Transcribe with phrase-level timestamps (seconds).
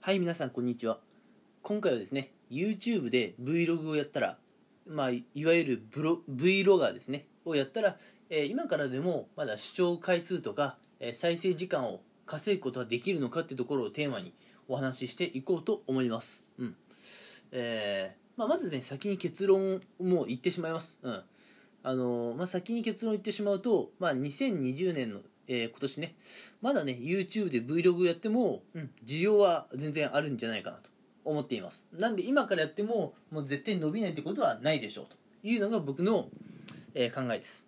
[0.00, 1.00] はい皆さんこんにちは。
[1.62, 4.38] 今回はですね YouTube で Vlog をやったら
[4.86, 7.96] まあいわゆるブロ Vlogger ですねをやったら、
[8.30, 14.32] えー今からでもまだ視聴回数とか、えー再生時間を稼ぐことはできるのかってところをテーマに
[14.68, 16.44] お話ししていこうと思います。
[16.58, 16.76] うん。
[17.50, 21.00] えーまあ、まずね先に結論も言ってしまいます。
[21.02, 21.22] うん。
[21.82, 26.14] あのーまあ、先に結論言ってしまうと、まあ、2020年の、えー今年ね。
[26.62, 30.90] まだね YouTube で Vlog やっても、うん、需要は全然あるんじゃないかなと
[31.24, 31.86] 思っています。
[31.92, 35.16] なんで今からやってももう絶対伸びないってことはないでしょうと。
[35.42, 36.28] いうのが僕の、
[36.94, 37.66] えー考えです、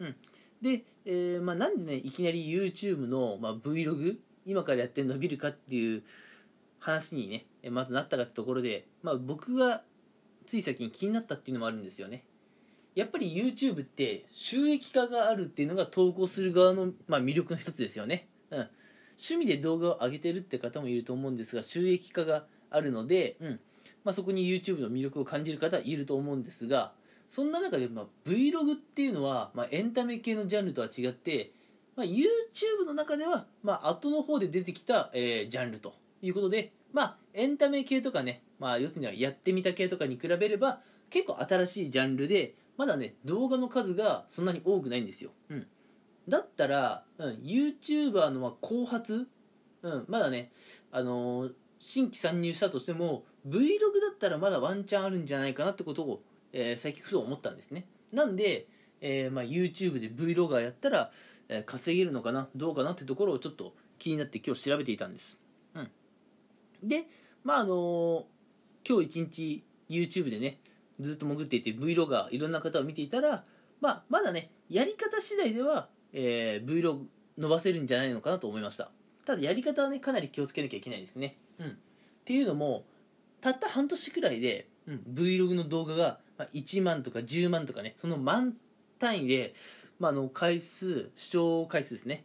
[0.00, 0.16] うん、
[0.60, 6.02] で、えーまあ、なんでねいきなり YouTube の、まあ、Vlog 今からやって伸びるかっていう
[6.80, 9.82] 話にねまずなったかってところで、まあ、僕が
[10.46, 12.24] つい最近気になったっていうのもあるんですよね。
[12.94, 18.68] やっぱり YouTube って収益化があるっていうのが投稿する側の、まあ、魅力の一つですよね、うん、
[19.18, 23.60] 趣味で動画を上げてるって方もいると思うんですが収益化があるので、うん。
[24.04, 26.92] まあ、そこに YouTube の魅力を感じる方いると思うんですが
[27.28, 31.52] そんな中で、まあ、Vlog っていうのは、まあ、エンタメ系のジャンルとは違って、
[31.96, 45.66] まあ、YouTube の中では、まあ後の方で出てきた、えージャンルということで、まあ、エンタメ系とかね、まあ、要するにはやってみた系とかに比べれば結構新しいジャンルでまだね動画の数がそんなに多くないんですよ、うん、
[46.28, 49.28] だったら、うん、YouTuber のまあ後発、
[49.82, 50.50] うん、まだね、
[50.90, 51.52] あのー
[51.84, 57.86] 新規参入したとしても Vlog だったらまだワンチャンあるんじゃないかなってことを、えー最近ふと思ったんですね。
[58.12, 58.68] なんで、
[59.00, 61.10] えーまあ、YouTube で Vlogger やったら、
[61.48, 65.42] えー稼げるのかなどうかなってところをちょっと気になって今日調べていたんです、
[65.74, 65.90] うん、
[66.84, 67.06] で
[67.42, 68.24] まああのー
[68.88, 70.58] 今日一日 YouTube でね
[71.00, 73.44] ずっと潜っていて Vlog がいろんな方を見ていたら、
[73.80, 77.04] まあ、まだねやり方次第では、えー Vlog
[77.38, 78.90] 伸ばせるんじゃないのかなと思いました。
[79.24, 81.70] ただやり方はねかなり気をつけなきゃいけないですね、うん、っ
[82.24, 82.84] ていうのも
[83.40, 88.54] たった半年くらいで、うん、Vlog の動画がまあ1万とか10万とかねその万
[88.98, 89.54] 単位で、
[89.98, 92.24] まあ、あの回数視聴回数ですね、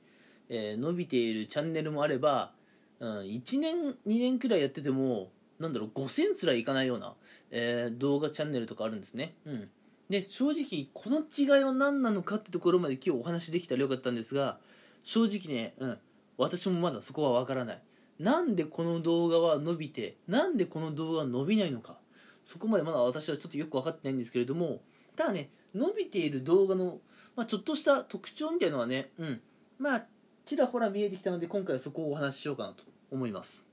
[0.49, 2.51] えー伸びているチャンネルもあれば、
[2.99, 3.75] うん、1年
[4.07, 5.29] 2年くらいやってても
[5.59, 7.13] なんだろう5000すらいかないような、
[7.51, 9.69] えー動画チャンネルとかあるんですね、うん、
[10.09, 14.57] で正直この違いは何なのかってところまで今日お話できたらよかったんですが
[15.03, 15.97] 正直ね、うん、
[16.37, 17.81] 私もまだそこは分からない。
[18.19, 21.97] なんでこの動画は伸びてなんでこの動画は伸びないのか
[22.43, 24.81] そこまでまだ私はちょっとよく分かってないんですけれども
[25.15, 26.97] ただね伸びている動画の、
[27.35, 29.41] まあ、ちょっとした特徴みたいのはね、うん、
[29.77, 30.05] まあ
[30.45, 33.66] ちらほら見えてきたので今回はそこをお話ししようかなと思います、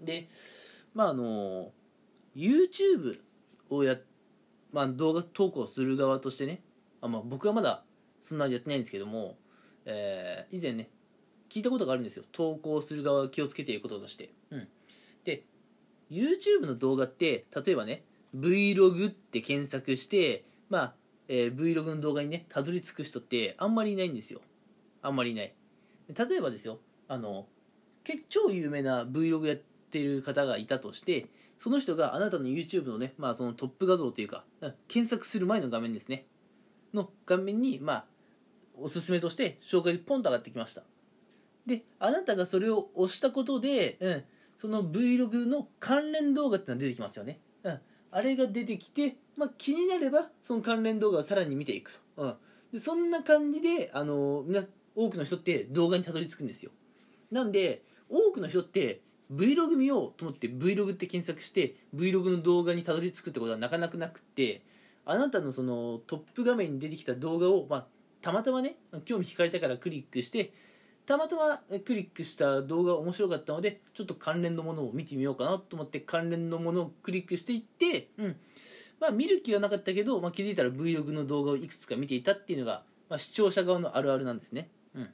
[0.00, 0.28] で
[0.94, 1.72] まああの
[2.36, 3.18] YouTube
[3.70, 3.96] をや、
[4.72, 6.62] まあ、動画投稿する側としてね
[7.00, 7.84] あ、まあ、僕はまだ
[8.20, 9.36] そんなやってないんですけども、
[9.84, 10.90] えー以前ね
[11.48, 12.24] 聞いたことがあるんですよ。
[12.30, 14.68] 投稿する側気をつけていることとして、うん、
[15.24, 15.44] で
[16.10, 18.04] YouTube の動画って例えばね
[18.36, 20.94] Vlog って検索してまあ、
[21.28, 24.40] えー Vlog の動画にねたどり着く人ってあんまりいないんですよ。
[25.00, 25.54] あんまりいない。
[26.08, 27.46] 例えばですよあの
[28.04, 29.56] 結超有名な Vlog や
[29.88, 31.26] ってる方がいたとして
[31.58, 34.44] その人があなたの YouTube のね、まあ、そのトップ画像というか
[34.86, 36.26] 検索する前の画面ですね。
[36.94, 38.04] の画面にまあ
[38.74, 40.82] おすすめとして紹介でポンと上がってきました。
[41.66, 44.24] であなたがそれを押したことで、うん、
[44.56, 52.34] その Vlog の関連動画ってのが出てきますよね、うん、あれが出てきて、まあ、気になればその関連動画をさらに見ていくと、うん、
[52.72, 54.64] でそんな感じであのみな
[54.96, 56.72] 多くの人って動画にたどり着くんですよ。
[57.30, 59.02] なんで多くの人って
[59.32, 64.62] Vlog 見ようと思って Vlog って検索して Vlog の動画にたどり着くってことはなかなかなくて
[65.04, 67.86] あなたのそのトップ画面に出てきた動画を、まあ、
[68.22, 70.52] たまたまね興味惹かれたからクリックして
[71.06, 78.36] たまたまクリックした動画面白かったのでちょっと関連のものを見てみようかなと思って関連のものをクリックしていって、うん。
[79.00, 85.10] まあ、見る気はなかったけど、まあ、気づいたら Vlog の動画をいくつか見ていたっていうのが、まあ、視聴者側のあるあるなんですね、うん、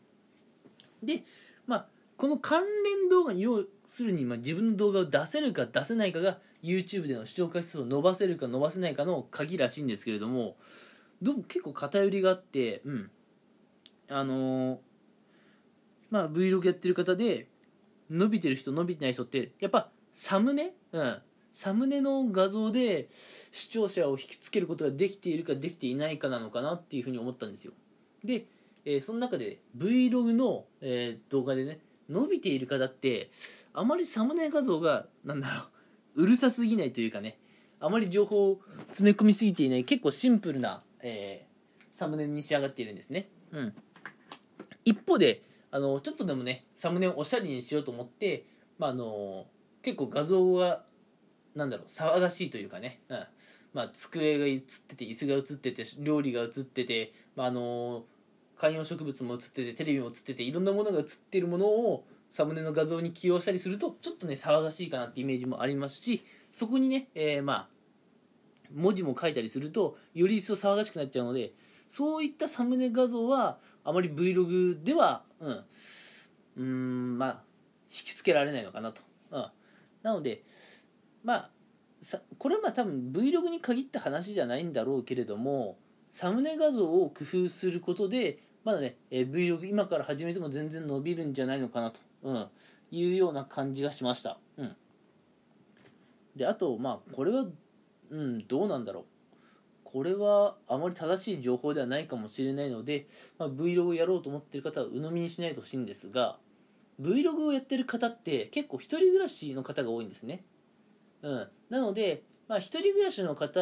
[1.03, 1.23] で、
[1.67, 1.87] まあ、
[2.17, 10.57] この関連動画に要するに、まあ、自分の動画を出せるか出せないかが YouTube での視聴回数を伸ばせるか伸ばせないかの鍵らしいんですけれども
[11.23, 13.11] どうも結構偏りがあって、うん、
[14.09, 14.79] あのー
[16.11, 17.49] まあ Vlog やってる方で
[18.11, 21.19] 伸びてる人伸びてない人ってやっぱサムネ、うん、
[21.53, 23.09] サムネの画像で
[23.51, 27.73] 視聴者を引きつけることができているかできていないかなのかなっていうふうに思ったんですよ。
[28.23, 28.47] で、
[28.85, 33.31] えーその中で Vlog の、えー動画でね伸びている方って
[33.73, 35.63] あまりサムネ画像がなんだろ
[36.17, 37.39] ううるさすぎないというかね
[37.81, 41.55] あまり情報を詰め込みすぎていない結構シンプルな、えー
[41.95, 43.73] サムネに仕上がっているんですね、うん、
[44.85, 48.47] 一方であのちょっとでもねサムネをおしゃれにしようと思って
[48.79, 49.47] まあ、あの
[49.83, 50.83] 結構画像が
[51.55, 53.25] なんだろう騒がしいというかね、うん。
[53.73, 58.05] まあ、机が映ってて椅子が映ってて料理が映ってて、まあ、あの
[58.57, 67.69] 観葉植物も映っててテレビも映ってていろんなものが映ってるものをサムネの画像に起用したりするとちょっとね騒がしいかなってイメージもありますしそこにね、えー、まあ
[68.75, 71.53] 文字も書いたりするとより一層騒がしくなっちゃうので
[71.89, 75.65] そういったサムネ画像はあまり Vlog ではうん
[76.57, 77.43] うんまあ
[77.85, 79.47] 引きつけられないのかなと、うん、
[80.03, 80.43] なので
[81.23, 81.51] まあ
[82.01, 85.79] さこれはまあ多分 Vlog に限った話じゃないんだろうけれども
[86.11, 92.47] サムネ画像を工夫することでまだね、えー、Vlog 今から始めても全然伸びるんじゃないのかなと、うん、
[92.91, 94.77] いうような感じがしました、うん、
[96.35, 97.47] であとまあこれは
[98.11, 99.05] うんどうなんだろう。
[99.85, 103.07] これはあまり正しい情報ではないかもしれないので、
[103.39, 106.37] まあ、Vlog をやろうと思ってる方は鵜呑みにしないでほしいんですが
[107.01, 110.43] Vlog をやってる方って結構一人暮らしの方が多いんですね、
[111.23, 113.61] うん、なので、まあ、一人暮らしの方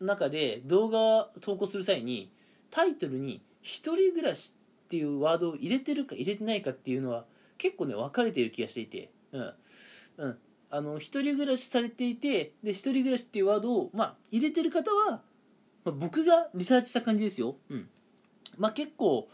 [0.00, 2.30] の中で動画投稿する際に
[2.70, 4.52] タイトルに「一人暮らし」
[4.84, 7.24] っていうワードを入れてるか入れてないかっていうのは
[7.56, 9.54] 結構ね分かれてる気がしていて、うん。
[10.18, 10.38] うん、
[10.70, 15.22] あの一人暮らしされていてで一人暮らしっていうワードを、まあ、入れてる方は、
[15.84, 17.88] まあ、僕がリサーチした感じですよ、うん。
[18.58, 19.28] まあ、結構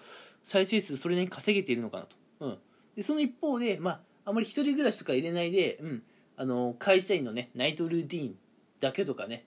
[0.45, 2.59] 再生数それなりに稼げているのかなと、うん、
[2.97, 6.03] でその一方で、まあ、あまり一人暮らしとか入れないで、うん、
[6.37, 8.35] あの会社員のねナイトルーティン
[8.81, 9.45] だけとかね、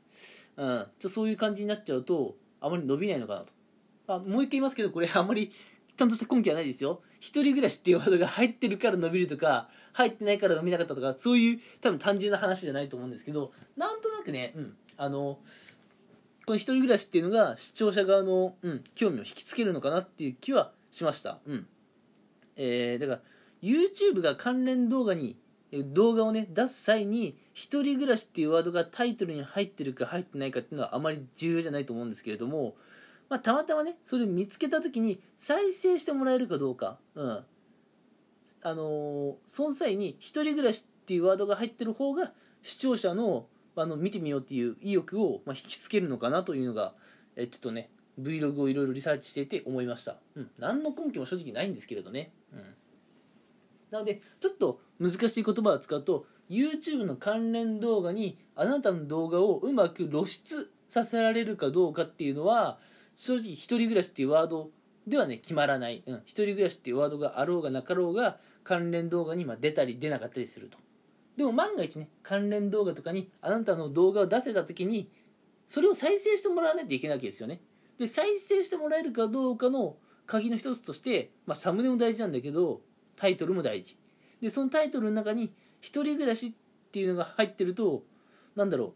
[0.57, 3.53] うん、ちょそういう感じになっちゃうとあまり伸びないのかなと。
[4.07, 5.51] あもう一回言いますけどこれあんまり
[5.95, 7.01] ちゃんとした根拠はないですよ。
[7.19, 15.37] 一人暮らしっていうワードが入ってるから伸びるとか入ってないから伸びなかったとかそういう多分単純な話じゃないと思うんですけどなんとなくね、うん、あの
[16.45, 21.67] この一人暮らしっていうのが視聴者側の、うん、興味を引きつけるのかなっていう気はしました、うん。
[22.55, 23.21] えー、だから
[23.61, 25.37] YouTube が関連動画に
[25.71, 32.75] 動画をね出す際に一人暮らしっていうワードがタイトルに入ってるか入ってないかっていうのはあまり重要じゃないと思うんですけれども、
[33.31, 37.45] まあ、たまたまねそれ見つけた時に再生してもらえるかどうか、うん。
[38.61, 43.47] あのー、その際に一人暮らしっていうワードが入ってる方が視聴者の
[43.77, 46.93] あの見てみようっていう意欲を、まあ、引きつけるのかなというのが、
[47.37, 47.89] えちょっとね
[48.19, 52.59] Vlog をいろいろリサーチしていて思いました、うん、何の根拠も正直ないんですけれどね、うん、
[53.91, 62.77] なのでちょっと難しい言葉を使うと YouTube の関連動画にあなたの動画をうまく露出させられるかどうかっていうのは
[63.21, 64.71] 正直一人暮らしっていうワード
[65.05, 70.79] ではね決まらない、うん、一人暮らしっていうワードがあろうがなかろうが関連動画にま出たり出なかったりすると。
[71.37, 75.11] でも万が一ね関連動画とかにあなたの動画を出せた時に
[75.69, 77.61] それを再生してもらわないといけないわけですよね。
[77.99, 82.81] で再生してもらえるかどうかの鍵の一つとして、まあ、サムネも大事なんだけど
[83.17, 83.97] タイトルも大事。
[84.41, 88.03] でそのタイトルの中に一人暮らしっていうのが入ってると
[88.55, 88.93] なんだろう、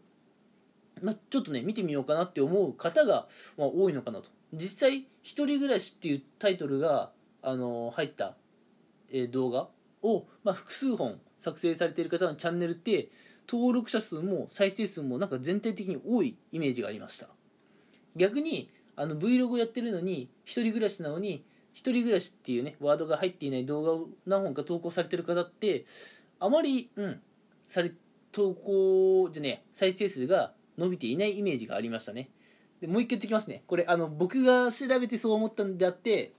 [1.02, 3.26] まあ、ちょっとね見てみようかなって思う方が、
[3.58, 4.30] まあ、多いのかなと。
[4.52, 7.12] 実際「一人暮らし」っていうタイトルが、
[7.42, 8.36] あのー、入った、
[9.10, 9.68] えー、動画
[10.02, 13.08] を、まあ、複数本作成されている方のチャンネルって
[13.48, 17.28] 登録者数も再生数もなんか全体的に多いイメージがありました。
[18.14, 21.44] 逆にあの Vlog をやってるのに一人暮らしなのに
[21.74, 25.84] 一人暮らしっていうねワードが入っていない動画を何本か投稿されてる方って
[26.40, 27.20] あまりうん
[27.68, 27.92] され
[28.32, 32.30] 投稿じゃねえ再生数が伸びていないイメージがありましたね。
[32.80, 33.62] でもう一回言ってきますね。
[33.66, 36.34] これあの僕が調べてそう思ったんであって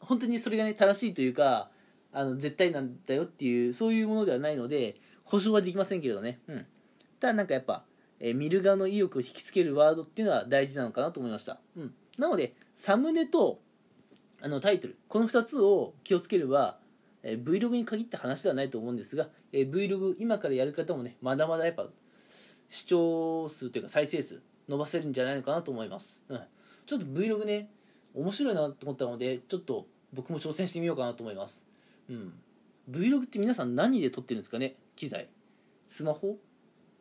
[0.00, 1.70] 本当にそれがね正しいというか
[2.12, 6.40] あの絶対なんだよっていうそういうものではないので保証はできませんけれどね。
[6.48, 6.66] うん。
[7.20, 7.84] ただなんかやっぱ、
[8.20, 11.58] えー、見る側の意欲を引きつけるワードっていうのは大事なのかなと思いました。
[11.76, 11.94] うん。
[12.18, 13.60] なのでサムネと
[14.42, 16.78] あのタイトルこの2つを気をつければ、
[17.22, 21.86] えー、Vlog に限った話ではないと思うんですが、えー、Vlog 今からやる方もねまだまだやっぱ
[22.72, 26.40] 視聴数というか再生数伸ばせるんじゃないのかなと思います、うん、
[26.86, 27.68] ちょっと Vlog ね
[28.14, 31.66] 面白いなと思ったのでちょっと僕も挑戦してみようかなと思います。
[32.10, 32.34] うん。
[32.90, 34.76] Vlog って皆さん何で撮ってるんですかね？
[34.96, 35.28] 機材。
[35.88, 36.36] スマホ？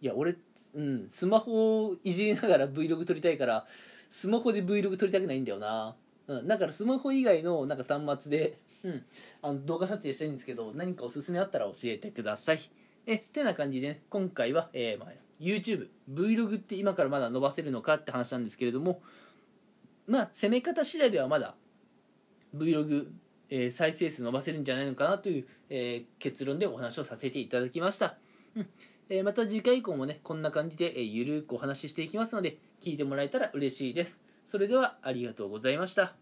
[0.02, 0.36] いや俺
[0.74, 1.10] うん。
[1.10, 3.66] スマホをいじりながら Vlog 撮りたいから
[4.10, 5.96] スマホで Vlog 撮りたくないんだよな。
[6.28, 9.04] うん、だからスマホ以外のなんか端末で、うん、
[9.42, 12.62] あの動画撮影したいんですけど何かおすすめあったら教えてください。
[13.06, 19.02] えってな感じで、ね、今回は、えーまあ、YouTubeVlog って今からまだ伸ばせるのかって話なんですけれども
[20.08, 21.56] まあ攻め方次第ではまだ
[22.56, 23.08] Vlog、
[23.50, 28.18] えー、再生数伸ばせるんじゃないのかなという、えー、結論でお話をさせていただきました、
[28.56, 28.68] うん。
[29.10, 34.20] えー、また次回以降もねこんな感じで、えー、ゆるくお話ししていきますので聞いてもらえたら嬉しいです。
[34.46, 36.21] それではありがとうございました。